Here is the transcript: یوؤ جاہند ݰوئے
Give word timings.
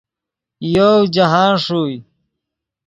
یوؤ 0.73 1.01
جاہند 1.13 1.57
ݰوئے 1.65 1.95